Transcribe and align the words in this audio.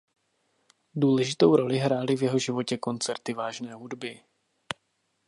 Důležitou 0.95 1.55
roli 1.55 1.77
hrály 1.77 2.17
v 2.17 2.23
jeho 2.23 2.39
životě 2.39 2.77
koncerty 2.77 3.33
vážné 3.33 3.73
hudby. 3.73 4.19